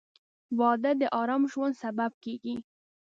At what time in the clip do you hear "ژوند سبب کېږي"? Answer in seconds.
1.51-2.55